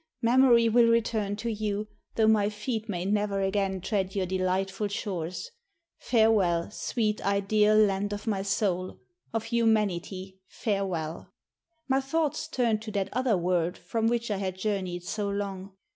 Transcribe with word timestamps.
Memory 0.23 0.67
will 0.67 0.89
return 0.89 1.35
to 1.35 1.53
you 1.53 1.87
though 2.15 2.25
my 2.25 2.49
feet 2.49 2.89
may 2.89 3.05
never 3.05 3.39
again 3.39 3.81
tread 3.81 4.15
your 4.15 4.25
delightful 4.25 4.87
shores. 4.87 5.51
Farewell, 5.99 6.71
sweet 6.71 7.23
ideal 7.23 7.75
land 7.75 8.11
of 8.11 8.25
my 8.25 8.41
Soul, 8.41 8.99
of 9.31 9.43
Humanity, 9.43 10.39
farewell!" 10.47 11.29
My 11.87 12.01
thoughts 12.01 12.47
turned 12.47 12.81
to 12.81 12.91
that 12.93 13.09
other 13.13 13.37
world 13.37 13.77
from 13.77 14.07
which 14.07 14.31
I 14.31 14.37
had 14.37 14.57
journeyed 14.57 15.03
so 15.03 15.29
long. 15.29 15.73